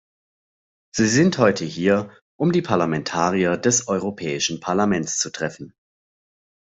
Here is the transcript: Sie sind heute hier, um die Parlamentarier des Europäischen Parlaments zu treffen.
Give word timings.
Sie 0.95 1.07
sind 1.07 1.37
heute 1.37 1.63
hier, 1.63 2.09
um 2.35 2.51
die 2.51 2.63
Parlamentarier 2.63 3.55
des 3.55 3.87
Europäischen 3.87 4.59
Parlaments 4.59 5.19
zu 5.19 5.29
treffen. 5.29 5.75